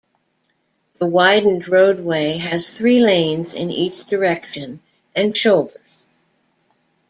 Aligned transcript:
The 0.97 1.05
widened 1.05 1.67
roadway 1.67 2.37
has 2.37 2.75
three 2.75 2.97
lanes 2.97 3.53
in 3.55 3.69
each 3.69 4.07
direction 4.07 4.81
and 5.15 5.37
shoulders. 5.37 6.07